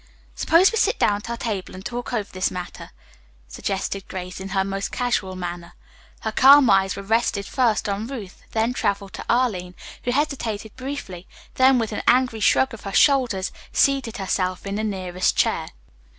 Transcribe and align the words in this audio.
"Suppose 0.33 0.71
we 0.71 0.79
sit 0.79 0.97
down 0.97 1.17
at 1.17 1.29
our 1.29 1.37
table 1.37 1.75
and 1.75 1.85
talk 1.85 2.11
over 2.11 2.27
this 2.31 2.49
matter," 2.49 2.89
suggested 3.47 4.07
Grace, 4.07 4.39
in 4.39 4.49
her 4.49 4.63
most 4.63 4.91
casual 4.91 5.35
manner. 5.35 5.73
Her 6.21 6.31
calm 6.31 6.65
gray 6.65 6.73
eyes 6.77 6.97
rested 6.97 7.45
first 7.45 7.87
on 7.87 8.07
Ruth, 8.07 8.41
then 8.49 8.73
traveled 8.73 9.13
to 9.13 9.25
Arline, 9.29 9.75
who 10.03 10.09
hesitated 10.11 10.75
briefly, 10.75 11.27
then 11.53 11.77
with 11.77 11.91
an 11.91 12.01
angry 12.07 12.39
shrug 12.39 12.73
of 12.73 12.81
her 12.81 12.93
shoulders 12.93 13.51
seated 13.71 14.17
herself 14.17 14.65
in 14.65 14.73
the 14.73 14.83
nearest 14.83 15.37
chair. 15.37 15.67